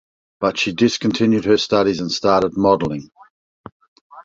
But 0.39 0.57
she 0.57 0.71
discontinued 0.71 1.45
her 1.45 1.59
studies 1.59 2.01
and 2.01 2.11
started 2.11 2.57
modeling. 2.57 3.11